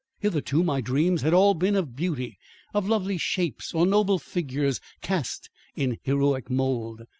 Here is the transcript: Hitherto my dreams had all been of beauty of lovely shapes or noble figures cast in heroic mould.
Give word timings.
Hitherto 0.17 0.63
my 0.63 0.81
dreams 0.81 1.21
had 1.21 1.31
all 1.31 1.53
been 1.53 1.75
of 1.75 1.95
beauty 1.95 2.39
of 2.73 2.87
lovely 2.89 3.19
shapes 3.19 3.71
or 3.71 3.85
noble 3.85 4.17
figures 4.17 4.79
cast 5.03 5.51
in 5.75 5.99
heroic 6.01 6.49
mould. 6.49 7.01